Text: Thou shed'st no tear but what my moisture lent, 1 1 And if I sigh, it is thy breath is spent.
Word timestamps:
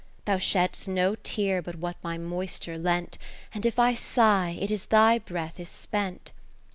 Thou 0.25 0.37
shed'st 0.39 0.87
no 0.87 1.13
tear 1.13 1.61
but 1.61 1.75
what 1.75 1.95
my 2.01 2.17
moisture 2.17 2.75
lent, 2.75 3.19
1 3.19 3.19
1 3.19 3.19
And 3.53 3.65
if 3.67 3.77
I 3.77 3.93
sigh, 3.93 4.57
it 4.59 4.71
is 4.71 4.85
thy 4.87 5.19
breath 5.19 5.59
is 5.59 5.69
spent. 5.69 6.31